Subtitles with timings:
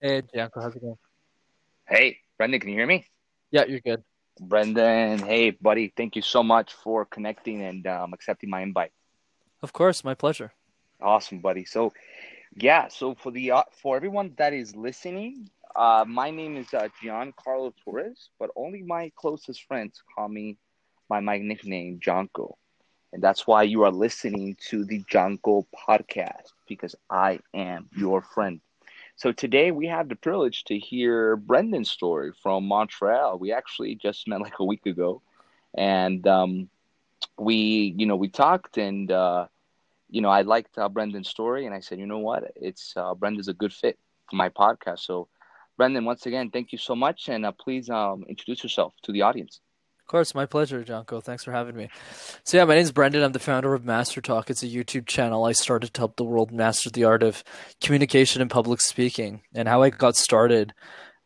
[0.00, 0.96] Hey, Janko, how's it going?
[1.88, 3.04] Hey, Brenden, can you hear me?
[3.50, 4.04] Yeah, you're good.
[4.40, 8.92] Brenden, hey, buddy, thank you so much for connecting and um, accepting my invite.
[9.60, 10.52] Of course, my pleasure.
[11.02, 11.64] Awesome, buddy.
[11.64, 11.92] So,
[12.54, 16.88] yeah, so for the uh, for everyone that is listening, uh, my name is uh,
[17.02, 20.58] Giancarlo Torres, but only my closest friends call me
[21.08, 22.56] by my nickname, Janko.
[23.12, 28.60] And that's why you are listening to the Janko podcast because I am your friend.
[29.18, 33.38] So today we have the privilege to hear Brenden's story from Montreal.
[33.38, 35.22] We actually just met like a week ago,
[35.76, 36.70] and um,
[37.38, 39.48] we, you know, we talked, and uh,
[40.10, 43.14] you know, I liked uh, Brenden's story, and I said, you know what, it's uh,
[43.14, 43.98] Brenden's a good fit
[44.30, 45.00] for my podcast.
[45.00, 45.28] So,
[45.78, 49.22] Brenden, once again, thank you so much, and uh, please um, introduce yourself to the
[49.22, 49.60] audience.
[50.08, 51.20] Of course, my pleasure, Janko.
[51.20, 51.90] Thanks for having me.
[52.42, 53.22] So yeah, my name is Brenden.
[53.22, 54.48] I'm the founder of Master Talk.
[54.48, 57.44] It's a YouTube channel I started to help the world master the art of
[57.82, 59.42] communication and public speaking.
[59.54, 60.72] And how I got started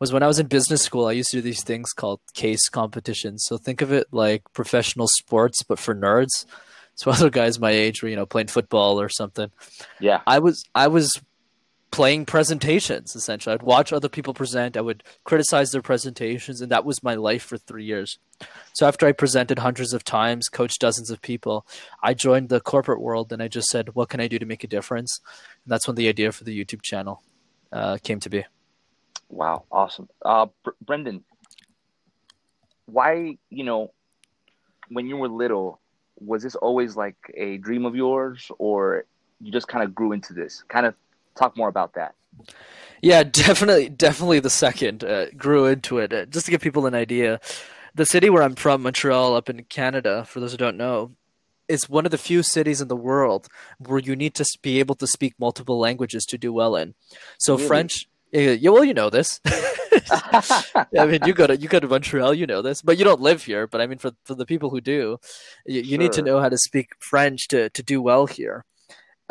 [0.01, 2.69] was when I was in business school, I used to do these things called case
[2.69, 3.45] competitions.
[3.47, 6.45] So think of it like professional sports, but for nerds.
[6.97, 9.53] So other guys my age were, you know, playing football or something.
[10.01, 10.23] Yeah.
[10.27, 11.23] I was I was
[11.93, 13.55] playing presentations essentially.
[13.55, 17.45] I'd watch other people present, I would criticize their presentations, and that was my life
[17.45, 18.19] for three years.
[18.73, 21.65] So after I presented hundreds of times, coached dozens of people,
[22.03, 24.65] I joined the corporate world and I just said, what can I do to make
[24.65, 25.21] a difference?
[25.65, 27.23] And that's when the idea for the YouTube channel
[27.71, 28.45] uh, came to be.
[29.29, 30.09] Wow, awesome.
[30.25, 31.23] Uh, Br- Brenden,
[32.87, 33.93] why, you know,
[34.89, 35.81] when you were little,
[36.19, 39.05] was this always like a dream of yours or
[39.41, 40.65] you just kind of grew into this?
[40.69, 40.95] Kind of
[41.37, 42.15] talk more about that.
[43.01, 46.13] Yeah, definitely, definitely the second uh, grew into it.
[46.13, 47.41] Uh, just to give people an idea,
[47.95, 51.13] the city where I'm from, Montreal, up in Canada, for those who don't know,
[51.69, 54.95] is one of the few cities in the world where you need to be able
[54.97, 56.95] to speak multiple languages to do well in.
[57.39, 57.67] So really?
[57.67, 59.41] French, yeah, well, you know this.
[59.47, 63.21] I mean, you go to you go to Montreal, you know this, but you don't
[63.21, 63.67] live here.
[63.67, 65.19] But I mean, for for the people who do,
[65.67, 65.99] you, you sure.
[65.99, 68.65] need to know how to speak French to to do well here.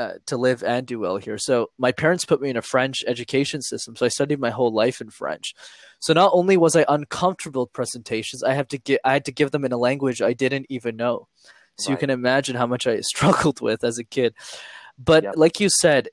[0.01, 1.38] Uh, to live and do well here.
[1.38, 4.73] So my parents put me in a French education system, so I studied my whole
[4.73, 5.53] life in French.
[6.00, 9.31] So not only was I uncomfortable with presentations, I have to get I had to
[9.31, 11.28] give them in a language I didn't even know.
[11.78, 11.91] So right.
[11.91, 14.34] you can imagine how much I struggled with as a kid.
[14.97, 15.34] But yep.
[15.38, 16.09] like you said,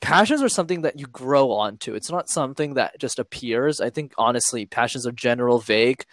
[0.00, 1.94] passions are something that you grow onto.
[1.94, 3.80] It's not something that just appears.
[3.80, 6.04] I think honestly, passions are general, vague,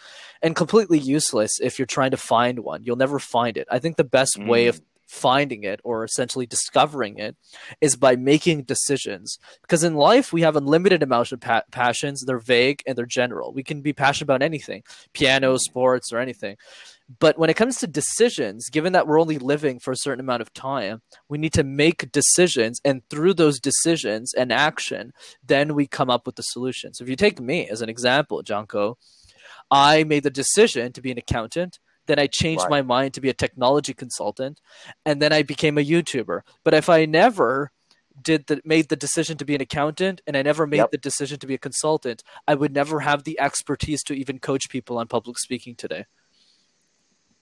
[0.42, 2.84] and completely useless if you're trying to find one.
[2.84, 3.68] You'll never find it.
[3.70, 4.48] I think the best mm.
[4.48, 7.36] way of finding it or essentially discovering it
[7.82, 9.40] is by making decisions.
[9.62, 12.24] Because in life we have unlimited amounts of pa- passions.
[12.26, 13.52] They're vague and they're general.
[13.52, 14.84] We can be passionate about anything
[15.14, 16.58] piano sports or anything.
[17.18, 20.44] But when it comes to decisions given that we're only living for a certain amount
[20.44, 25.12] of time we need to make decisions and through those decisions and action
[25.44, 26.94] then we come up with the solution.
[26.94, 29.00] So if you take me as an example Janko
[29.72, 32.72] I made the decision to be an accountant then I changed right.
[32.72, 34.60] my mind to be a technology consultant,
[35.06, 36.42] and then I became a YouTuber.
[36.64, 37.72] But if I never
[38.20, 40.92] did the made the decision to be an accountant and I never made yep.
[40.92, 44.70] the decision to be a consultant, I would never have the expertise to even coach
[44.70, 46.06] people on public speaking today.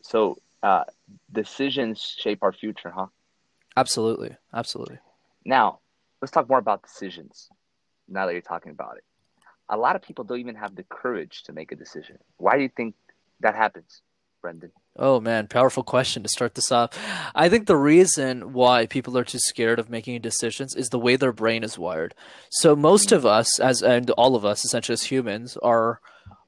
[0.01, 0.83] So uh,
[1.31, 3.07] decisions shape our future, huh?
[3.77, 4.99] Absolutely, absolutely.
[5.45, 5.79] Now
[6.21, 7.47] let's talk more about decisions.
[8.09, 9.05] Now that you're talking about it,
[9.69, 12.17] a lot of people don't even have the courage to make a decision.
[12.35, 12.95] Why do you think
[13.39, 14.01] that happens?
[14.41, 14.71] Brenden?
[14.95, 16.91] Oh man, powerful question to start this off.
[17.35, 21.15] I think the reason why people are too scared of making decisions is the way
[21.15, 22.15] their brain is wired.
[22.49, 25.99] So most of us, as and all of us, essentially as humans, are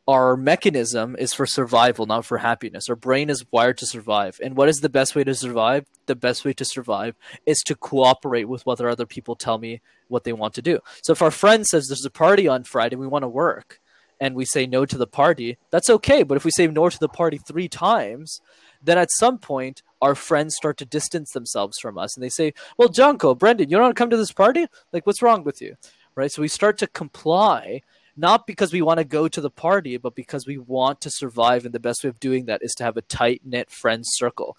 [0.08, 2.90] our mechanism is for survival, not for happiness.
[2.90, 4.40] Our brain is wired to survive.
[4.44, 5.86] And what is the best way to survive?
[6.08, 10.24] The best way to survive is to cooperate with what other people tell me what
[10.24, 10.80] they want to do.
[11.04, 13.80] So if our friend says there's a party on Friday, we want to work
[14.20, 16.24] and we say no to the party, that's okay.
[16.24, 18.42] But if we say no to the party three times,
[18.82, 22.54] then at some point our friends start to distance themselves from us and they say,
[22.78, 24.68] Well, Janko, Brenden, you don't want to come to this party?
[24.94, 25.76] Like, what's wrong with you?
[26.16, 26.32] Right?
[26.32, 27.82] So we start to comply,
[28.18, 31.66] not because we want to go to the party, but because we want to survive.
[31.66, 34.58] And the best way of doing that is to have a tight knit friend circle.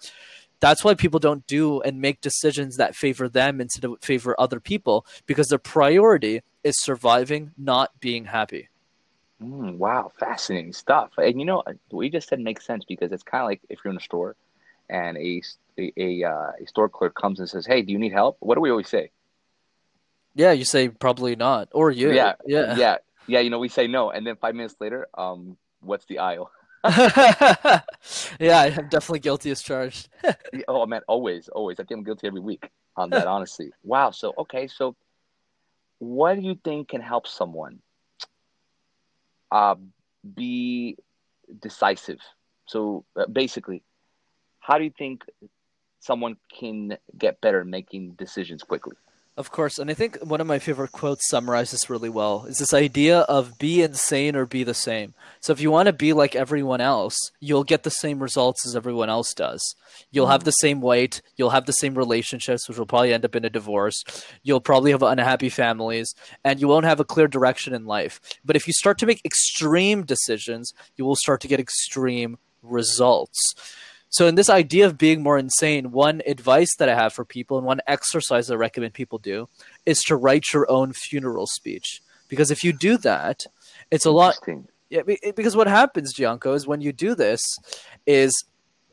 [0.59, 4.59] That's why people don't do and make decisions that favor them instead of favor other
[4.59, 8.69] people because their priority is surviving, not being happy.
[9.41, 11.11] Mm, wow, fascinating stuff.
[11.17, 13.79] And you know, what you just said makes sense because it's kind of like if
[13.83, 14.35] you're in a store
[14.89, 15.41] and a
[15.77, 18.55] a, a, uh, a store clerk comes and says, "Hey, do you need help?" What
[18.55, 19.11] do we always say?
[20.35, 22.11] Yeah, you say probably not, or you.
[22.11, 23.39] Yeah, yeah, yeah, yeah.
[23.39, 26.51] You know, we say no, and then five minutes later, um, what's the aisle?
[26.83, 27.81] yeah,
[28.77, 30.09] I'm definitely guilty as charged.
[30.67, 31.79] oh man, always, always.
[31.79, 33.27] I think I'm guilty every week on that.
[33.27, 34.11] honestly, wow.
[34.11, 34.95] So okay, so
[35.97, 37.79] what do you think can help someone
[39.51, 39.75] uh,
[40.35, 40.97] be
[41.61, 42.19] decisive.
[42.65, 43.83] So uh, basically,
[44.59, 45.23] how do you think
[45.99, 48.95] someone can get better making decisions quickly?
[49.37, 52.45] Of course, and I think one of my favorite quotes summarizes really well.
[52.47, 55.13] Is this idea of be insane or be the same.
[55.39, 58.75] So if you want to be like everyone else, you'll get the same results as
[58.75, 59.63] everyone else does.
[60.11, 63.35] You'll have the same weight, you'll have the same relationships, which will probably end up
[63.35, 64.03] in a divorce.
[64.43, 66.13] You'll probably have unhappy families,
[66.43, 68.19] and you won't have a clear direction in life.
[68.43, 73.39] But if you start to make extreme decisions, you will start to get extreme results.
[74.11, 77.57] So, in this idea of being more insane, one advice that I have for people
[77.57, 79.47] and one exercise I recommend people do
[79.85, 82.01] is to write your own funeral speech.
[82.27, 83.45] Because if you do that,
[83.89, 84.37] it's a lot.
[84.89, 85.03] Yeah,
[85.35, 87.41] because what happens, Janko, is when you do this,
[88.05, 88.43] is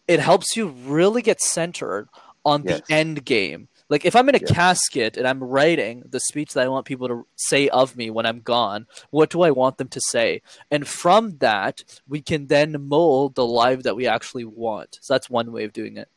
[0.07, 2.09] it helps you really get centered
[2.45, 2.81] on yes.
[2.87, 3.67] the end game.
[3.89, 4.51] Like if I'm in a yes.
[4.51, 8.27] casket and I'm writing the speech that I want people to say of me when
[8.27, 10.43] I'm gone, what do I want them to say?
[10.71, 14.99] And from that, we can then mold the life that we actually want.
[15.01, 16.09] So that's one way of doing it.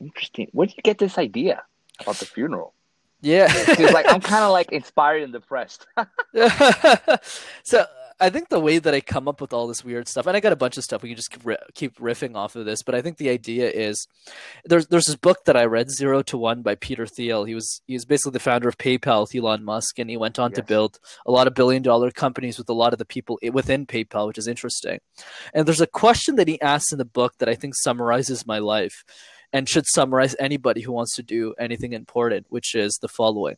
[0.00, 0.48] Interesting.
[0.52, 1.62] Where did you get this idea
[2.00, 2.72] about the funeral?
[3.20, 3.52] Yeah,
[3.92, 5.86] like I'm kind of like inspired and depressed.
[7.64, 7.84] so
[8.20, 10.40] I think the way that I come up with all this weird stuff, and I
[10.40, 11.30] got a bunch of stuff we can just
[11.74, 14.08] keep riffing off of this, but I think the idea is
[14.64, 17.44] there's there's this book that I read, Zero to One by Peter Thiel.
[17.44, 20.38] He was he was basically the founder of PayPal with Elon Musk, and he went
[20.38, 20.56] on yes.
[20.56, 23.86] to build a lot of billion dollar companies with a lot of the people within
[23.86, 24.98] PayPal, which is interesting.
[25.54, 28.58] And there's a question that he asks in the book that I think summarizes my
[28.58, 29.04] life
[29.52, 33.56] and should summarize anybody who wants to do anything important, which is the following.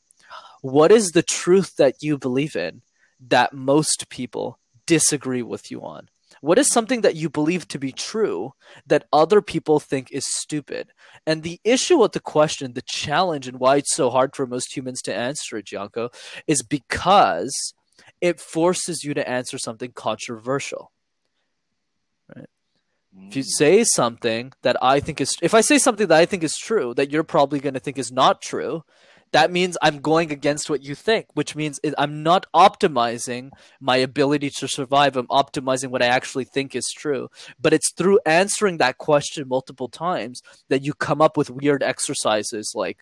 [0.62, 2.82] What is the truth that you believe in?
[3.28, 6.08] That most people disagree with you on?
[6.40, 8.54] What is something that you believe to be true
[8.86, 10.92] that other people think is stupid?
[11.26, 14.74] And the issue with the question, the challenge, and why it's so hard for most
[14.74, 16.10] humans to answer it, Janko,
[16.46, 17.74] is because
[18.20, 20.92] it forces you to answer something controversial.
[22.34, 22.48] Right?
[23.28, 26.42] If you say something that I think is, if I say something that I think
[26.42, 28.84] is true, that you're probably going to think is not true,
[29.32, 33.50] that means I'm going against what you think, which means I'm not optimizing
[33.80, 35.16] my ability to survive.
[35.16, 37.28] I'm optimizing what I actually think is true.
[37.60, 42.72] But it's through answering that question multiple times that you come up with weird exercises
[42.74, 42.98] like,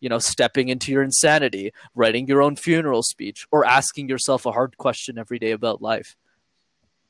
[0.00, 4.52] you know, stepping into your insanity, writing your own funeral speech, or asking yourself a
[4.52, 6.16] hard question every day about life.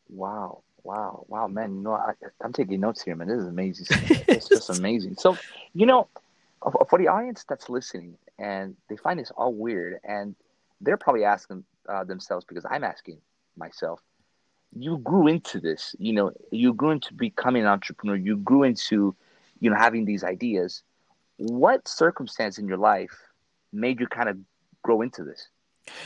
[0.09, 0.63] Wow.
[0.83, 1.75] Wow, wow, man!
[1.75, 3.29] You know, I, am taking notes here, man.
[3.29, 3.87] This is amazing.
[4.29, 5.17] it's just amazing.
[5.17, 5.37] So,
[5.75, 6.09] you know,
[6.89, 10.35] for the audience that's listening, and they find this all weird and
[10.81, 13.19] they're probably asking uh, themselves because i'm asking
[13.57, 14.01] myself
[14.77, 19.15] you grew into this you know you grew into becoming an entrepreneur you grew into
[19.61, 20.83] you know having these ideas.
[21.37, 23.17] What circumstance in your life
[23.73, 24.37] made you kind of
[24.83, 25.49] grow into this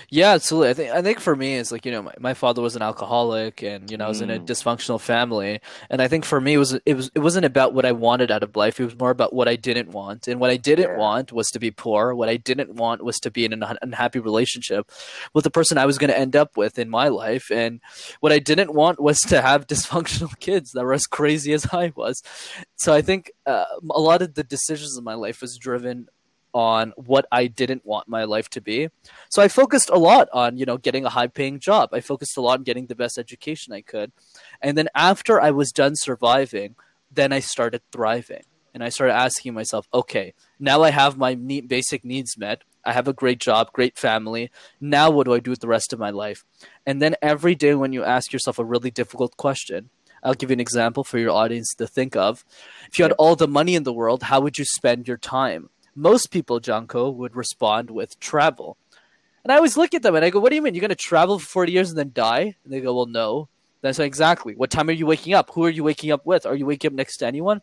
[0.08, 0.70] yeah, absolutely.
[0.70, 2.82] I think I think for me it's like you know my, my father was an
[2.82, 4.46] alcoholic and you know I was in a mm.
[4.46, 5.60] dysfunctional family
[5.90, 8.30] and I think for me it was it was it wasn't about what I wanted
[8.30, 10.90] out of life it was more about what I didn't want and what I didn't
[10.90, 10.96] yeah.
[10.96, 14.20] want was to be poor what I didn't want was to be in an unhappy
[14.20, 14.90] relationship
[15.32, 17.80] with the person I was going to end up with in my life and
[18.20, 21.92] what I didn't want was to have dysfunctional kids that were as crazy as I
[21.96, 22.22] was
[22.76, 26.08] so I think uh, a lot of the decisions in my life was driven
[26.54, 28.88] on what I didn't want my life to be.
[29.28, 31.90] So I focused a lot on, you know, getting a high paying job.
[31.92, 34.12] I focused a lot on getting the best education I could.
[34.62, 36.76] And then after I was done surviving,
[37.10, 38.44] then I started thriving.
[38.72, 42.62] And I started asking myself, okay, now I have my basic needs met.
[42.84, 44.50] I have a great job, great family.
[44.80, 46.44] Now what do I do with the rest of my life?
[46.84, 49.90] And then every day when you ask yourself a really difficult question,
[50.22, 52.44] I'll give you an example for your audience to think of.
[52.88, 55.68] If you had all the money in the world, how would you spend your time?
[55.94, 58.76] Most people, Janko, would respond with travel.
[59.42, 60.74] And I always look at them and I go, What do you mean?
[60.74, 62.56] You're going to travel for 40 years and then die?
[62.64, 63.48] And they go, Well, no.
[63.82, 64.54] I say, Exactly.
[64.54, 65.50] What time are you waking up?
[65.54, 66.46] Who are you waking up with?
[66.46, 67.60] Are you waking up next to anyone?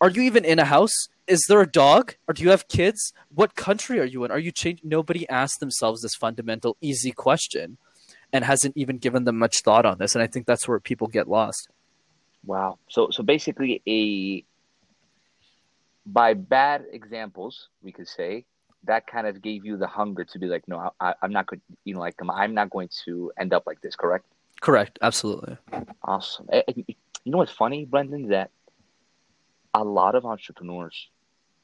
[0.00, 0.92] Are you even in a house?
[1.26, 2.14] Is there a dog?
[2.26, 3.12] Or do you have kids?
[3.34, 4.30] What country are you in?
[4.30, 4.88] Are you changing?
[4.88, 7.78] Nobody asks themselves this fundamental, easy question
[8.32, 10.14] and hasn't even given them much thought on this.
[10.14, 11.68] And I think that's where people get lost.
[12.44, 12.78] Wow.
[12.88, 14.44] So, so basically, a
[16.12, 18.46] by bad examples, we could say
[18.84, 21.60] that kind of gave you the hunger to be like, no, I, am not going,
[21.84, 23.94] you know, like I'm not going to end up like this.
[23.94, 24.24] Correct?
[24.60, 24.98] Correct.
[25.02, 25.58] Absolutely.
[26.02, 26.48] Awesome.
[26.76, 28.30] You know what's funny, Brenden?
[28.30, 28.50] That
[29.74, 31.08] a lot of entrepreneurs,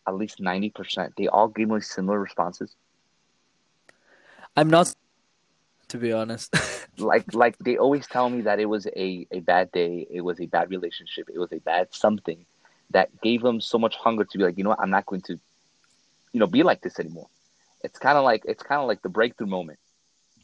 [0.06, 2.76] at least ninety percent, they all give me similar responses.
[4.56, 4.94] I'm not,
[5.88, 6.54] to be honest.
[6.98, 10.38] like, like they always tell me that it was a a bad day, it was
[10.40, 12.44] a bad relationship, it was a bad something
[12.94, 15.20] that gave them so much hunger to be like, you know what, I'm not going
[15.22, 15.38] to,
[16.32, 17.28] you know, be like this anymore.
[17.82, 19.78] It's kind of like it's kind of like the breakthrough moment.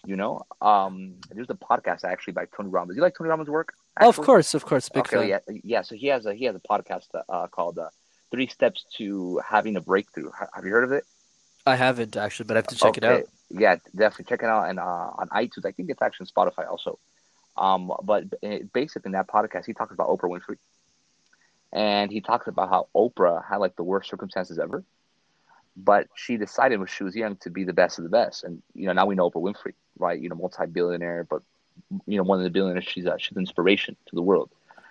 [0.04, 2.96] You know, um, there's a podcast actually by Tony Robbins.
[2.96, 3.72] You like Tony Robbins' work?
[4.00, 4.26] Oh, of actually?
[4.26, 5.28] course, of course, big okay, fan.
[5.28, 5.82] yeah, yeah.
[5.82, 7.88] So he has a he has a podcast uh, called uh,
[8.30, 10.30] Three Steps to Having a Breakthrough.
[10.54, 11.04] Have you heard of it?
[11.66, 13.24] I haven't actually, but I have to check it out.
[13.50, 15.66] Yeah, definitely check it out and uh, on iTunes.
[15.66, 16.98] I think it's actually on Spotify also.
[17.56, 20.56] Um, but uh, basically in that podcast, he talks about Oprah Winfrey,
[21.72, 24.82] and he talks about how Oprah had like the worst circumstances ever,
[25.76, 28.44] but she decided when she was young to be the best of the best.
[28.44, 30.20] And you know now we know Oprah Winfrey, right?
[30.20, 31.42] You know, multi-billionaire, but
[32.06, 32.86] you know one of the billionaires.
[32.86, 34.50] She's a, she's an inspiration to the world.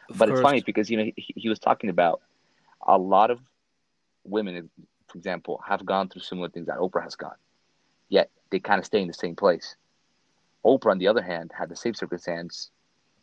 [0.10, 2.22] Of but it's funny because you know he, he was talking about
[2.86, 3.40] a lot of
[4.24, 4.70] women,
[5.08, 7.36] for example, have gone through similar things that Oprah has gone,
[8.08, 9.76] yet they kind of stay in the same place.
[10.66, 12.70] Oprah, on the other hand, had the same circumstance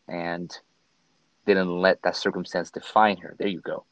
[0.08, 0.56] and
[1.46, 3.34] didn't let that circumstance define her.
[3.38, 3.84] There you go.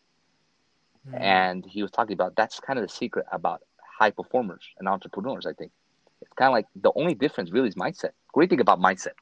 [1.09, 1.21] Mm.
[1.21, 3.63] And he was talking about that's kind of the secret about
[3.99, 5.47] high performers and entrepreneurs.
[5.47, 5.73] I think
[6.21, 8.11] it's kind of like the only difference really is mindset.
[8.33, 9.13] Great thing about mindset?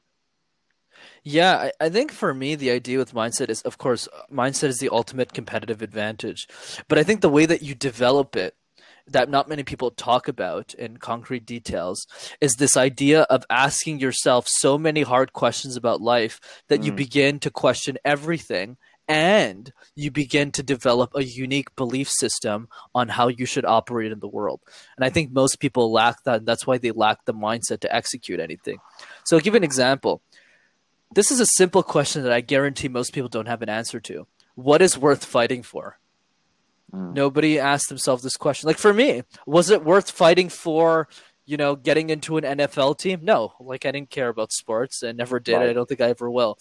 [1.23, 4.79] Yeah, I, I think for me, the idea with mindset is, of course, mindset is
[4.79, 6.47] the ultimate competitive advantage.
[6.87, 8.55] But I think the way that you develop it,
[9.07, 12.07] that not many people talk about in concrete details,
[12.39, 16.95] is this idea of asking yourself so many hard questions about life that you Mm.
[16.97, 23.27] begin to question everything and you begin to develop a unique belief system on how
[23.27, 24.61] you should operate in the world.
[24.95, 26.37] And I think most people lack that.
[26.37, 28.77] And that's why they lack the mindset to execute anything.
[29.25, 30.21] So, I'll give you an example.
[31.13, 34.25] This is a simple question that I guarantee most people don't have an answer to.
[34.55, 35.99] What is worth fighting for?
[36.93, 37.13] Mm.
[37.13, 38.67] Nobody asked themselves this question.
[38.67, 41.07] Like for me, was it worth fighting for,
[41.45, 43.21] you know, getting into an NFL team?
[43.23, 43.53] No.
[43.59, 45.55] Like I didn't care about sports and never did.
[45.55, 45.69] Right.
[45.69, 46.57] I don't think I ever will.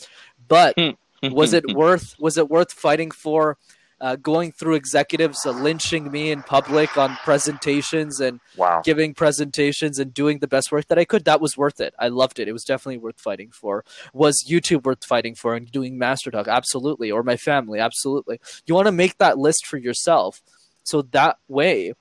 [0.48, 0.76] But
[1.22, 3.58] was it worth was it worth fighting for
[4.02, 8.82] uh, going through executives uh, lynching me in public on presentations and wow?
[8.84, 11.94] giving presentations and doing the best work that I could, that was worth it.
[12.00, 12.48] I loved it.
[12.48, 13.84] It was definitely worth fighting for.
[14.12, 16.48] Was YouTube worth fighting for and doing Master Talk?
[16.48, 17.12] Absolutely.
[17.12, 17.78] Or my family?
[17.78, 18.40] Absolutely.
[18.66, 20.42] You want to make that list for yourself.
[20.82, 21.92] So that way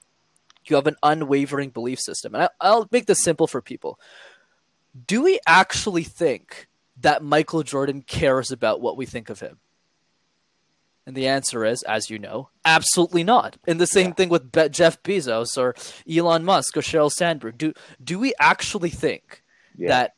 [0.66, 2.34] you have an unwavering belief system.
[2.34, 4.00] And I, I'll make this simple for people.
[5.08, 6.68] Do we actually think
[7.00, 9.60] that Michael Jordan cares about what we think of him?
[11.06, 13.58] And the answer is, as you know, absolutely not.
[13.68, 14.14] And the same Yeah.
[14.14, 15.74] thing with Be- Jeff Bezos or
[16.10, 17.58] Elon Musk or Sheryl Sandberg.
[17.58, 19.44] Do do we actually think
[19.76, 19.90] Yeah.
[19.90, 20.16] that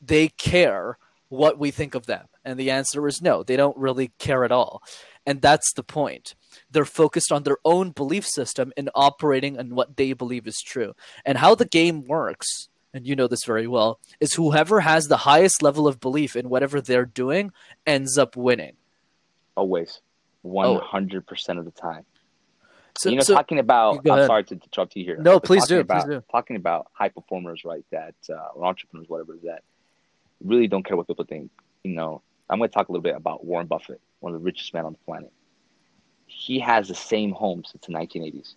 [0.00, 0.98] they care
[1.28, 2.26] what we think of them?
[2.44, 3.42] And the answer is no.
[3.42, 4.82] They don't really care at all.
[5.24, 6.34] And that's the point.
[6.70, 10.94] They're focused on their own belief system and operating on what they believe is true.
[11.24, 15.18] And how the game works, and you know this very well, is whoever has the
[15.18, 17.52] highest level of belief in whatever they're doing
[17.86, 18.76] ends up winning.
[19.56, 20.00] always,
[20.44, 22.04] one hundred percent of the time.
[22.96, 24.06] So, you know, so- talking about.
[24.08, 25.16] I'm sorry to interrupt you here.
[25.16, 26.24] No, please do, About, please do.
[26.30, 27.84] Talking about high performers, right?
[27.90, 29.62] That uh, or entrepreneurs, whatever that
[30.42, 31.50] really don't care what people think.
[31.82, 34.44] You know, I'm going to talk a little bit about Warren Buffett, one of the
[34.44, 35.32] richest men on the planet.
[36.26, 38.54] He has the same home since the 1980s,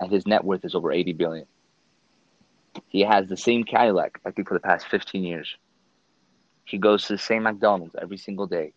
[0.00, 1.46] and his net worth is over 80 billion.
[2.88, 5.56] He has the same Cadillac, I think, for the past 15 years.
[6.64, 8.72] He goes to the same McDonald's every single day,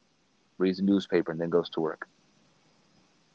[0.58, 2.08] reads a newspaper, and then goes to work.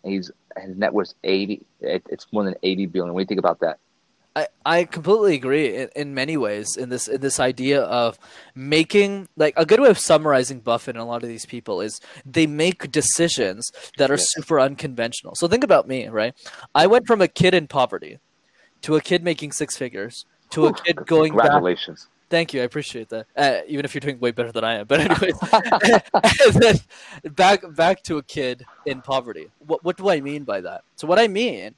[0.05, 1.63] And he's his net worth eighty.
[1.81, 3.13] It, it's more than eighty billion.
[3.15, 3.79] What do you think about that?
[4.37, 8.19] I, I completely agree in, in many ways in this in this idea of
[8.55, 12.01] making like a good way of summarizing Buffett and a lot of these people is
[12.25, 15.35] they make decisions that are super unconventional.
[15.35, 16.33] So think about me, right?
[16.75, 18.21] I went from a kid in poverty
[18.83, 22.07] to a kid making six figures to a kid going back Congratulations.
[22.31, 23.27] Thank you, I appreciate that.
[23.37, 25.37] Uh, even if you're doing way better than I am, but anyways,
[27.35, 29.49] back back to a kid in poverty.
[29.59, 30.83] What what do I mean by that?
[30.97, 31.75] So what I mean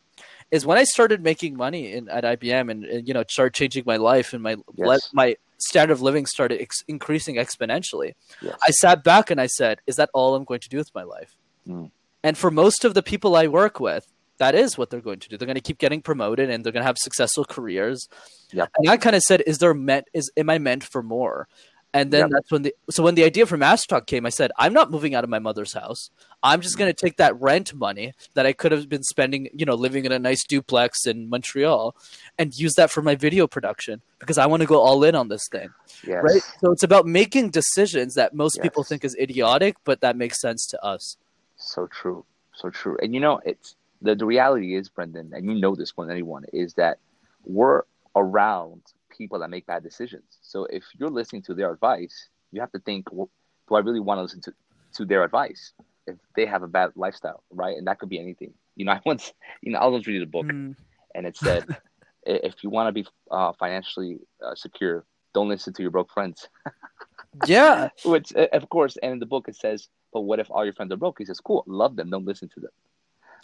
[0.50, 3.85] is when I started making money in, at IBM and, and you know started changing
[3.87, 5.09] my life and my Yes.
[5.14, 8.12] my standard of living started ex- increasing exponentially.
[8.42, 8.59] Yes.
[8.62, 11.02] I sat back and I said, "Is that all I'm going to do with my
[11.02, 11.35] life?"
[11.66, 11.90] Mm.
[12.23, 14.06] And for most of the people I work with,
[14.42, 15.37] that is what they're going to do.
[15.37, 18.08] They're going to keep getting promoted and they're going to have successful careers.
[18.52, 18.70] Yep.
[18.76, 20.08] And I kind of said, "Is there meant?
[20.12, 21.46] Is am I meant for more?"
[21.94, 22.30] And then Yep.
[22.32, 24.90] that's when the so when the idea for Master Talk came, I said, "I'm not
[24.90, 26.11] moving out of my mother's house.
[26.42, 29.64] I'm just going to take that rent money that I could have been spending, you
[29.64, 31.94] know, living in a nice duplex in Montreal,
[32.37, 35.28] and use that for my video production because I want to go all in on
[35.28, 35.68] this thing."
[36.04, 36.22] yes.
[36.25, 36.42] Right?
[36.61, 40.66] So it's about making decisions that most people think is idiotic, but that makes sense
[40.72, 41.16] to us.
[41.56, 42.25] So true.
[42.54, 42.96] So true.
[43.00, 46.16] And you know, it's the, the reality is, Brenden, and you know this more than
[46.16, 46.99] anyone, is that
[47.44, 47.82] we're
[48.16, 50.25] around people that make bad decisions.
[50.42, 53.30] So if you're listening to their advice, you have to think, well,
[53.68, 54.52] do I really want to listen to,
[54.94, 55.73] to their advice
[56.06, 57.76] if they have a bad lifestyle, right?
[57.76, 58.52] And that could be anything.
[58.76, 59.32] You know, I once,
[59.62, 60.76] you know, I was reading a book Mm,
[61.14, 61.64] and it said,
[62.26, 65.04] if you want to be uh, financially uh, secure,
[65.35, 66.49] don't listen to your broke friends.
[67.47, 67.88] yeah.
[68.04, 70.75] Which, uh, of course, and in the book it says, but what if all your
[70.75, 71.18] friends are broke?
[71.18, 72.71] He says, cool, love them, don't listen to them.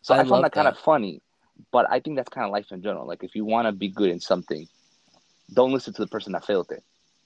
[0.02, 1.22] So I, I found that, that kind of funny,
[1.72, 3.06] but I think that's kind of life in general.
[3.06, 4.68] Like if you want to be good in something,
[5.52, 6.82] don't listen to the person that failed it.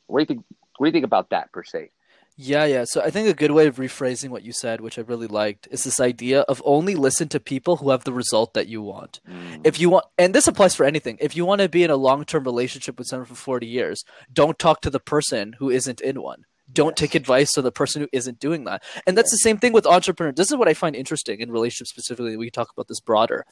[0.06, 0.44] What do you think?
[0.76, 1.90] What do you think about that per se?
[2.36, 2.84] Yeah, yeah.
[2.84, 5.68] So I think a good way of rephrasing what you said, which I really liked,
[5.70, 9.20] is this idea of only listen to people who have the result that you want.
[9.28, 9.60] Mm.
[9.64, 11.18] If you want, and this applies for anything.
[11.20, 14.04] If you want to be in a long term relationship with someone for 40 years,
[14.32, 16.44] don't talk to the person who isn't in one.
[16.72, 18.82] Don't take advice from the person who isn't doing that.
[19.06, 20.36] And that's the same thing with entrepreneurs.
[20.36, 22.36] This is what I find interesting in relationships specifically.
[22.36, 23.44] We talk about this broader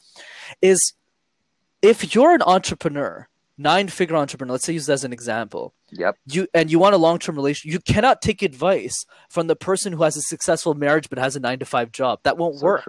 [0.61, 0.93] is
[1.81, 5.73] if you're an entrepreneur, nine figure entrepreneur, let's say use that as an example.
[5.91, 6.17] Yep.
[6.27, 7.73] You and you want a long term relationship.
[7.73, 11.39] You cannot take advice from the person who has a successful marriage but has a
[11.39, 12.19] nine to five job.
[12.23, 12.85] That won't so work.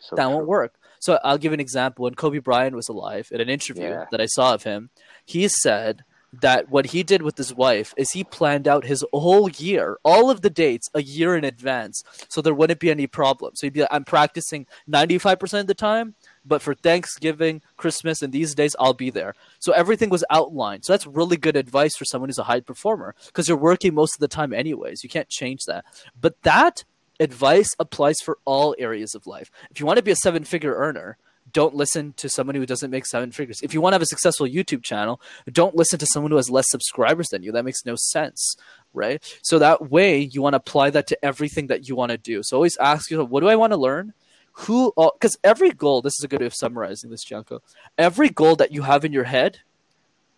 [0.00, 0.34] So that true.
[0.34, 0.74] won't work.
[1.00, 2.04] So I'll give an example.
[2.04, 4.04] When Kobe Bryant was alive, in an interview yeah.
[4.10, 4.90] that I saw of him,
[5.24, 6.04] he said
[6.40, 10.30] that what he did with his wife is he planned out his whole year, all
[10.30, 13.54] of the dates, a year in advance, so there wouldn't be any problem.
[13.54, 16.14] So he'd be like, I'm practicing 95% of the time,
[16.44, 19.34] but for Thanksgiving, Christmas, and these days, I'll be there.
[19.58, 20.84] So everything was outlined.
[20.84, 24.14] So that's really good advice for someone who's a high performer because you're working most
[24.16, 25.02] of the time, anyways.
[25.02, 25.84] You can't change that.
[26.20, 26.84] But that
[27.18, 29.50] advice applies for all areas of life.
[29.70, 31.16] If you want to be a seven figure earner,
[31.52, 33.60] don't listen to someone who doesn't make seven figures.
[33.62, 36.50] If you want to have a successful YouTube channel, don't listen to someone who has
[36.50, 37.52] less subscribers than you.
[37.52, 38.56] That makes no sense,
[38.92, 39.22] right?
[39.42, 42.42] So that way, you want to apply that to everything that you want to do.
[42.42, 44.12] So always ask yourself, what do I want to learn?
[44.60, 47.60] who because every goal this is a good way of summarizing this Janko
[47.98, 49.58] every goal that you have in your head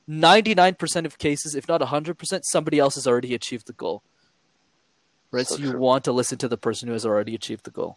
[0.08, 4.02] 99% of cases if not 100% somebody else has already achieved the goal
[5.30, 5.80] right so, so you true.
[5.80, 7.96] want to listen to the person who has already achieved the goal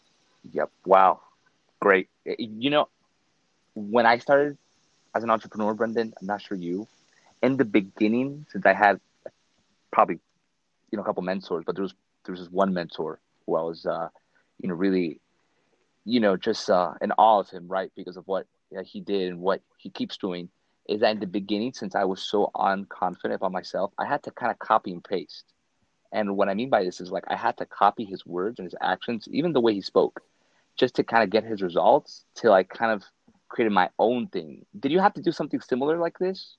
[0.51, 1.19] yep wow
[1.79, 2.87] great you know
[3.75, 4.57] when i started
[5.15, 6.87] as an entrepreneur brenden i'm not sure you
[7.41, 8.99] in the beginning since i had
[9.91, 10.19] probably
[10.91, 11.93] you know a couple mentors but there was
[12.25, 14.07] there was this one mentor who i was uh
[14.59, 15.19] you know really
[16.05, 17.91] you know, just uh, in awe of him, right?
[17.95, 18.47] Because of what
[18.83, 20.49] he did and what he keeps doing.
[20.89, 24.31] Is that in the beginning, since I was so unconfident about myself, I had to
[24.31, 25.45] kind of copy and paste.
[26.11, 28.65] And what I mean by this is like I had to copy his words and
[28.65, 30.21] his actions, even the way he spoke,
[30.75, 33.03] just to kind of get his results till I kind of
[33.51, 34.65] created my own thing.
[34.79, 36.55] Did you have to do something similar like this?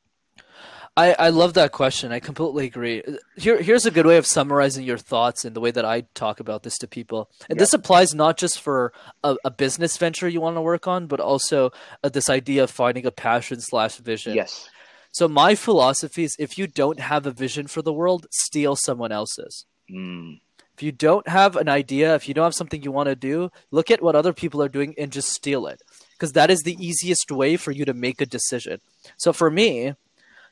[0.95, 2.13] I, I love that question.
[2.13, 3.03] I completely agree.
[3.37, 6.39] Here, here's a good way of summarizing your thoughts and the way that I talk
[6.39, 7.31] about this to people.
[7.49, 8.93] And this applies not just for
[9.25, 11.73] a, a, business venture you want to work on, but also
[12.05, 14.35] uh, this idea of finding a passion slash vision.
[14.35, 14.69] Yes.
[15.13, 19.13] So my philosophy is if you don't have a vision for the world, steal someone
[19.13, 19.65] else's.
[19.91, 20.41] Mm.
[20.75, 23.51] If you don't have an idea, if you don't have something you want to do,
[23.71, 25.83] look at what other people are doing and just steal it.
[26.23, 28.81] Because that is the easiest way for you to make a decision.
[29.17, 29.95] So for me,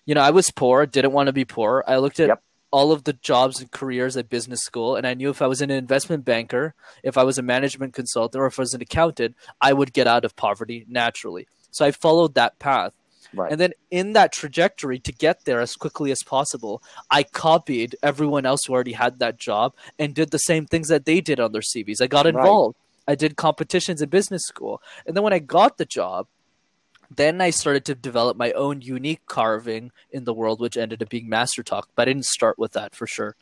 [0.05, 1.85] you know, I was poor, didn't want to be poor.
[1.87, 2.43] I looked at yep.
[2.73, 5.61] all of the jobs and careers at business school, and I knew if I was
[5.61, 9.37] an investment banker, if I was a management consultant, or if I was an accountant,
[9.61, 11.47] I would get out of poverty naturally.
[11.71, 12.93] So I followed that path.
[13.33, 13.53] Right.
[13.53, 18.45] And then in that trajectory to get there as quickly as possible, I copied everyone
[18.45, 21.53] else who already had that job and did the same things that they did on
[21.53, 22.03] their CVs.
[22.03, 22.77] I got involved.
[23.11, 24.81] I did competitions in business school.
[25.05, 26.29] And then when I got the job,
[27.11, 31.09] then I started to develop my own unique carving in the world, which ended up
[31.09, 31.89] being Master Talk.
[31.97, 33.35] But I didn't start with that for sure.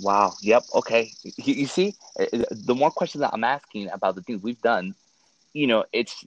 [0.00, 0.32] Wow.
[0.40, 0.62] Yep.
[0.74, 1.12] Okay.
[1.24, 4.60] You, you see, uh, uh, the more questions that I'm asking about the things we've
[4.62, 4.94] done,
[5.52, 6.24] you know, it's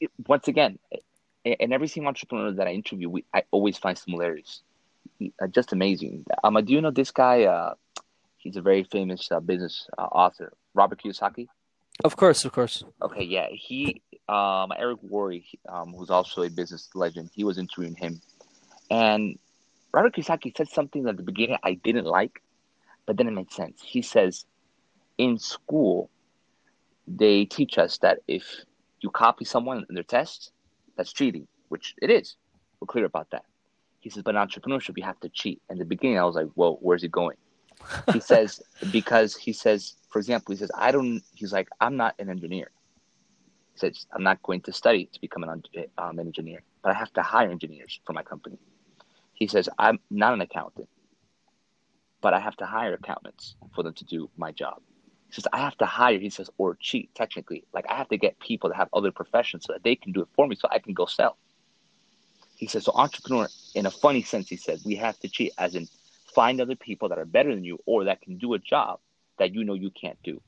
[0.00, 0.78] it, once again,
[1.44, 4.60] and every single entrepreneur that I interview, we, I always find similarities.
[5.40, 6.26] Uh, just amazing.
[6.44, 7.44] Um, do you know this guy?
[7.44, 7.74] Uh,
[8.36, 11.48] he's a very famous uh, business uh, author, Robert Kiyosaki.
[12.04, 12.84] Of course, of course.
[13.00, 13.48] Okay, yeah.
[13.50, 18.20] He, um, Eric Worre, um, who's also a business legend, he was interviewing him,
[18.90, 19.38] and
[19.92, 22.42] Robert Kiyosaki said something at the beginning I didn't like,
[23.06, 23.82] but then it made sense.
[23.82, 24.46] He says,
[25.18, 26.08] in school,
[27.06, 28.64] they teach us that if
[29.00, 30.52] you copy someone in their test,
[30.96, 32.36] that's cheating, which it is.
[32.80, 33.44] We're clear about that.
[34.00, 35.60] He says, but in entrepreneurship, you have to cheat.
[35.70, 37.36] In the beginning, I was like, whoa, where's he going?
[38.12, 42.14] He says, because he says, for example, he says, I don't, he's like, I'm not
[42.18, 42.70] an engineer.
[43.72, 45.62] He says, I'm not going to study to become an,
[45.98, 48.58] um, an engineer, but I have to hire engineers for my company.
[49.32, 50.88] He says, I'm not an accountant,
[52.20, 54.80] but I have to hire accountants for them to do my job.
[55.28, 57.64] He says, I have to hire, he says, or cheat technically.
[57.72, 60.20] Like I have to get people that have other professions so that they can do
[60.20, 61.38] it for me so I can go sell.
[62.54, 65.74] He says, so entrepreneur, in a funny sense, he said, we have to cheat, as
[65.74, 65.88] in
[66.34, 69.00] find other people that are better than you or that can do a job
[69.38, 70.40] that you know you can't do.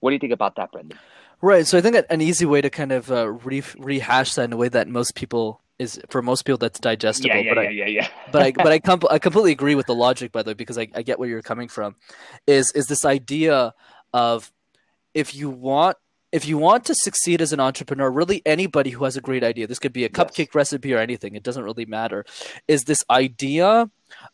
[0.00, 0.96] What do you think about that, Brenden?
[1.40, 1.66] Right.
[1.66, 4.52] So I think that an easy way to kind of uh, re- rehash that in
[4.52, 7.34] a way that most people is for most people that's digestible.
[7.34, 8.08] Yeah, yeah, but I, yeah, yeah, yeah.
[8.30, 10.78] but I but I, com- I completely agree with the logic by the way because
[10.78, 11.96] I, I get where you're coming from.
[12.46, 13.74] Is is this idea
[14.12, 14.52] of
[15.14, 15.96] if you want
[16.30, 19.66] if you want to succeed as an entrepreneur, really anybody who has a great idea,
[19.66, 20.54] this could be a cupcake Yes.
[20.54, 22.24] recipe or anything, it doesn't really matter,
[22.66, 23.90] is this idea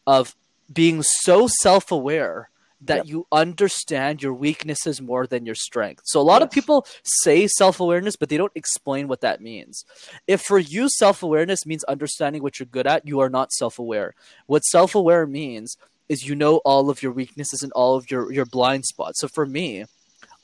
[0.06, 0.36] of
[0.72, 2.50] being so self aware
[2.80, 3.06] that Yep.
[3.06, 6.02] you understand your weaknesses more than your strength.
[6.04, 9.84] So a lot of people say self awareness, but they don't explain what that means.
[10.28, 13.78] If for you self awareness means understanding what you're good at, you are not self
[13.78, 14.14] aware.
[14.46, 15.76] What self aware means
[16.08, 19.20] is you know all of your weaknesses and all of your, your blind spots.
[19.20, 19.84] So for me,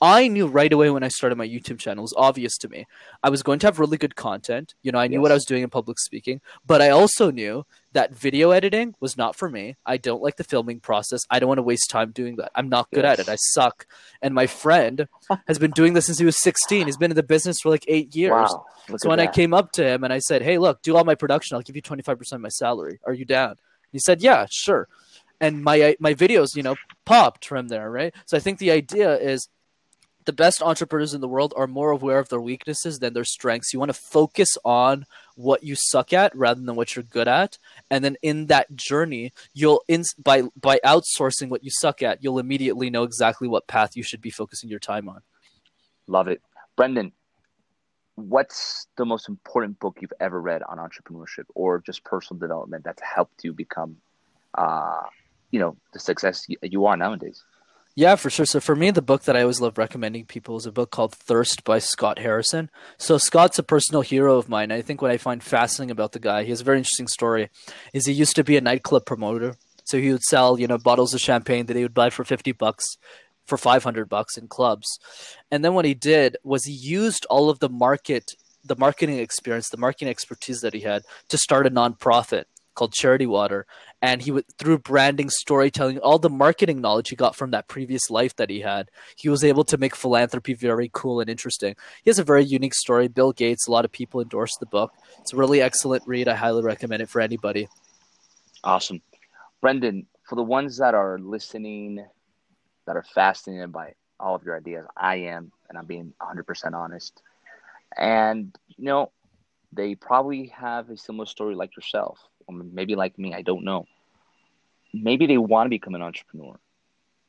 [0.01, 2.85] I knew right away when I started my YouTube channel, it was obvious to me.
[3.23, 4.73] I was going to have really good content.
[4.83, 7.65] You know, I knew what I was doing in public speaking, but I also knew
[7.93, 9.77] that video editing was not for me.
[9.85, 11.21] I don't like the filming process.
[11.29, 12.51] I don't want to waste time doing that.
[12.55, 13.29] I'm not good at it.
[13.29, 13.87] I suck.
[14.21, 15.07] And my friend
[15.47, 16.87] has been doing this since he was 16.
[16.87, 18.31] He's been in the business for like eight years.
[18.31, 18.65] Wow.
[18.97, 21.15] So when I came up to him and I said, "Hey, look, do all my
[21.15, 21.55] production.
[21.55, 22.99] I'll give you twenty five percent of my salary.
[23.05, 23.55] Are you down?"
[23.91, 24.87] He said, "Yeah, sure."
[25.41, 28.13] And my my videos, you know, popped from there, right?
[28.25, 29.49] So I think the idea is
[30.25, 33.73] the best entrepreneurs in the world are more aware of their weaknesses than their strengths.
[33.73, 37.57] You want to focus on what you suck at rather than what you're good at,
[37.89, 42.39] and then in that journey, you'll in by by outsourcing what you suck at, you'll
[42.39, 45.21] immediately know exactly what path you should be focusing your time on.
[46.07, 46.41] Love it.
[46.77, 47.11] Brenden,
[48.15, 53.01] what's the most important book you've ever read on entrepreneurship or just personal development that's
[53.01, 53.97] helped you become,
[54.55, 55.01] uh,
[55.51, 57.43] you know, the success you, you are nowadays?
[57.97, 58.45] Yeah, for sure.
[58.45, 61.15] So for me, the book that I always love recommending people is a book called
[61.15, 62.69] Thirst by Scott Harrison.
[62.97, 64.69] So Scott's a personal hero of mine.
[64.73, 67.49] I think what I find fascinating about the guy, he has a very interesting story,
[67.93, 69.55] is he used to be a nightclub promoter.
[69.85, 72.51] So he would sell, you know, bottles of champagne that he would buy for 50
[72.51, 72.83] bucks
[73.45, 74.99] for 500 bucks in clubs.
[75.49, 79.69] And then what he did was he used all of the market, the marketing experience,
[79.69, 82.43] the marketing expertise that he had to start a nonprofit
[82.75, 83.65] called Charity Water.
[84.01, 88.09] And he would through branding, storytelling, all the marketing knowledge he got from that previous
[88.09, 91.75] life that he had, he was able to make philanthropy very cool and interesting.
[92.03, 93.07] He has a very unique story.
[93.07, 94.91] Bill Gates, a lot of people endorsed the book.
[95.19, 96.27] It's a really excellent read.
[96.27, 97.67] I highly recommend it for anybody.
[98.63, 99.01] Awesome.
[99.63, 102.05] Brenden, for the ones that are listening,
[102.85, 107.21] that are fascinated by all of your ideas, I am, and I'm being 100% honest.
[107.97, 109.11] And, you know,
[109.71, 113.85] they probably have a similar story like yourself, or maybe like me, I don't know.
[114.93, 116.57] Maybe they want to become an entrepreneur,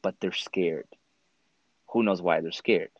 [0.02, 0.86] but they're scared.
[1.88, 2.90] Who knows why they're scared?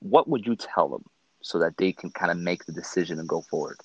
[0.00, 1.04] What would you tell them
[1.42, 3.78] so that they can kind of make the decision and go forward?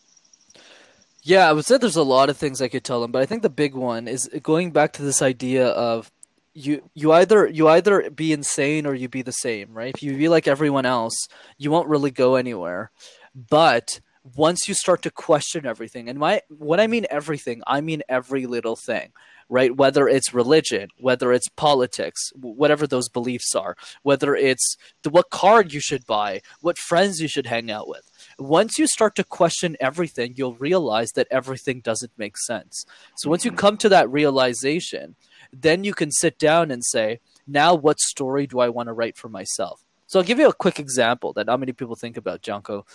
[1.24, 3.26] Yeah, I would say there's a lot of things I could tell them, but I
[3.26, 6.12] think the big one is going back to this idea of
[6.54, 9.94] you you either you either be insane or you be the same, right?
[9.96, 12.92] If you be like everyone else, you won't really go anywhere.
[13.36, 14.02] But
[14.36, 18.46] once you start to question everything, and my when I mean everything, I mean every
[18.46, 19.14] little thing,
[19.50, 19.76] right?
[19.76, 25.74] Whether it's religion, whether it's politics, whatever those beliefs are, whether it's the, what card
[25.74, 29.78] you should buy, what friends you should hang out with once you start to question
[29.80, 32.86] everything, you'll realize that everything doesn't make sense.
[33.18, 33.60] So once you mm-hmm.
[33.60, 35.16] come to that realization,
[35.54, 39.18] then you can sit down and say, now what story do I want to write
[39.18, 39.84] for myself?
[40.08, 42.86] So I'll give you a quick example that not many people think about, Janko.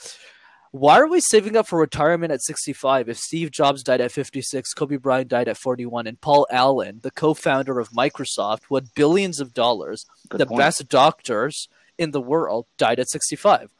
[0.73, 4.75] Why are we saving up for retirement at 65 if Steve Jobs died at 56,
[4.75, 8.95] Kobe Bryant died at 41, and Paul Allen, the co founder of Microsoft, who had
[8.95, 10.59] billions of dollars, Good the point.
[10.59, 13.71] best doctors in the world, died at 65?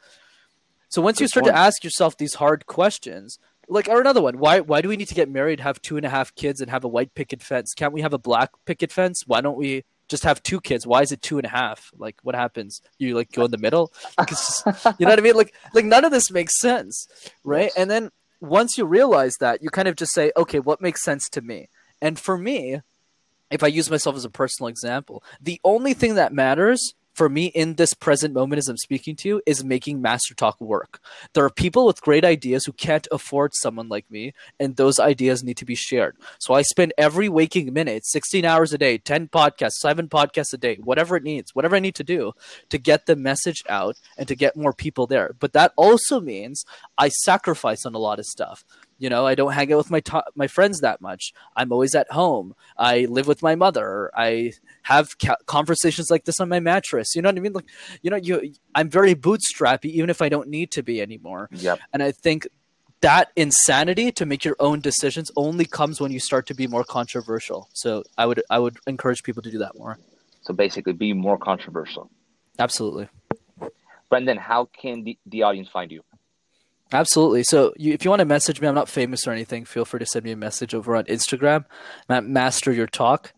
[0.89, 1.55] So once you start point.
[1.55, 5.09] to ask yourself these hard questions, like or another one, why why do we need
[5.09, 7.73] to get married, have two and a half kids, and have a white picket fence?
[7.73, 9.23] Can't we have a black picket fence?
[9.27, 10.87] Why don't we just have two kids?
[10.87, 11.91] Why is it two and a half?
[11.97, 12.81] Like what happens?
[12.97, 13.91] You like go in the middle?
[14.27, 14.65] Just-
[14.99, 15.35] you know what I mean?
[15.35, 17.07] Like like none of this makes sense,
[17.43, 17.71] right?
[17.77, 21.27] And then once you realize that, you kind of just say, okay, what makes sense
[21.29, 21.69] to me?
[22.01, 22.81] And for me,
[23.49, 27.47] if I use myself as a personal example, the only thing that matters for me
[27.47, 31.01] in this present moment as I'm speaking to you is making Master Talk work.
[31.33, 35.43] There are people with great ideas who can't afford someone like me, and those ideas
[35.43, 36.15] need to be shared.
[36.37, 40.57] So I spend every waking minute, 16 hours a day, 10 podcasts, seven podcasts a
[40.57, 42.33] day, whatever it needs, whatever I need to do
[42.69, 45.35] to get the message out and to get more people there.
[45.39, 46.65] But that also means
[46.99, 48.63] I sacrifice on a lot of stuff.
[48.99, 51.33] You know, I don't hang out with my to- my friends that much.
[51.55, 52.55] I'm always at home.
[52.77, 54.11] I live with my mother.
[54.15, 57.15] I have ca- conversations like this on my mattress.
[57.15, 57.53] You know what I mean?
[57.53, 57.69] Like,
[58.01, 61.49] you know, you I'm very bootstrappy, even if I don't need to be anymore.
[61.51, 61.79] Yep.
[61.93, 62.47] And I think
[63.01, 66.83] that insanity to make your own decisions only comes when you start to be more
[66.83, 67.69] controversial.
[67.73, 69.99] So I would I would encourage people to do that more.
[70.41, 72.09] So basically, be more controversial.
[72.57, 73.09] Absolutely.
[74.11, 76.01] Brenden, how can the, the audience find you?
[76.91, 77.43] Absolutely.
[77.43, 79.65] So you, if you want to message me, I'm not famous or anything.
[79.65, 81.65] Feel free to send me a message over on Instagram,
[82.09, 83.33] at Master Your Talk.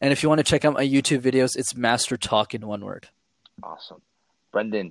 [0.00, 2.84] And if you want to check out my YouTube videos, it's Master Talk in one
[2.84, 3.08] word.
[3.62, 4.00] Awesome.
[4.52, 4.90] Brenden,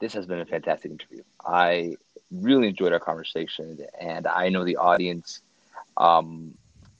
[0.00, 1.22] this has been a fantastic interview.
[1.44, 1.96] I
[2.30, 5.40] really enjoyed our conversation, and I know the audience
[5.96, 6.54] um,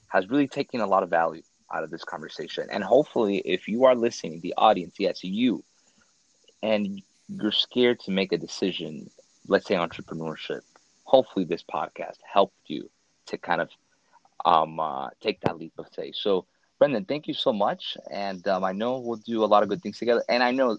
[0.07, 2.67] has really taken a lot of value out of this conversation.
[2.71, 5.63] And hopefully, if you are listening, the audience, yes, you,
[6.61, 9.09] and you're scared to make a decision,
[9.47, 10.61] let's say entrepreneurship,
[11.03, 12.89] hopefully this podcast helped you
[13.27, 13.69] to kind of
[14.45, 16.15] um, uh, take that leap of faith.
[16.15, 16.45] So,
[16.79, 19.81] Brenden, thank you so much, and um, I know we'll do a lot of good
[19.81, 20.23] things together.
[20.27, 20.77] And I know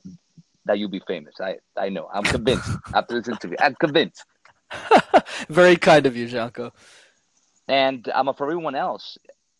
[0.66, 1.40] that you'll be famous.
[1.40, 2.08] I I know.
[2.12, 3.56] I'm convinced after this interview.
[3.60, 4.24] I'm convinced.
[5.48, 6.72] Very kind of you, Janko.
[7.68, 9.18] And um, for everyone else,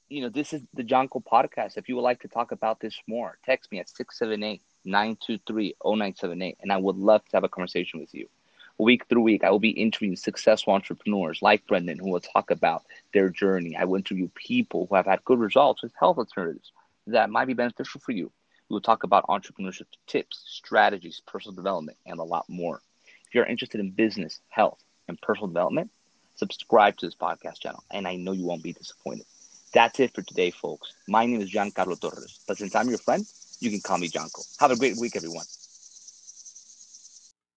[0.08, 1.76] you know, this is the Janko podcast.
[1.76, 6.58] If you would like to talk about this more, text me at 678 923 0978,
[6.60, 8.28] and I would love to have a conversation with you.
[8.78, 12.84] Week through week, I will be interviewing successful entrepreneurs like Brenden who will talk about
[13.14, 13.74] their journey.
[13.74, 16.72] I will interview people who have had good results with health alternatives
[17.06, 18.30] that might be beneficial for you.
[18.68, 22.82] We will talk about entrepreneurship tips, strategies, personal development, and a lot more.
[23.26, 25.90] If you're interested in business, health, and personal development,
[26.34, 29.24] subscribe to this podcast channel, and I know you won't be disappointed.
[29.72, 30.92] That's it for today, folks.
[31.08, 33.24] My name is Giancarlo Torres, but since I'm your friend,
[33.60, 34.42] you can call me Janko.
[34.58, 35.46] Have a great week, everyone.